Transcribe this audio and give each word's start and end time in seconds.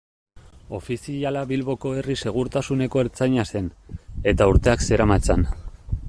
Ofiziala 0.77 1.41
Bilboko 1.51 1.91
herri-segurtasuneko 1.97 3.03
ertzaina 3.05 3.45
zen, 3.55 3.67
eta 4.33 4.51
urteak 4.53 4.87
zeramatzan. 4.89 5.45